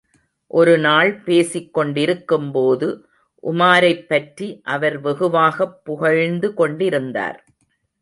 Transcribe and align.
ஒருநாள் 0.51 1.11
பேசிக் 1.19 1.73
கொண்டிருக்கும் 1.73 2.51
போது 2.51 2.89
உமாரைப்பற்றி 3.43 4.59
அவர் 4.63 5.01
வெகுவாகப் 5.01 5.79
புகழ்ந்து 5.83 6.53
கொண்டிருந்தார். 6.53 7.39